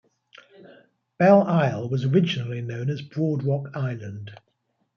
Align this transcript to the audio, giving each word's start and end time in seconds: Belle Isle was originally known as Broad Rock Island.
Belle 1.19 1.43
Isle 1.43 1.87
was 1.87 2.05
originally 2.05 2.63
known 2.63 2.89
as 2.89 3.03
Broad 3.03 3.43
Rock 3.43 3.69
Island. 3.75 4.35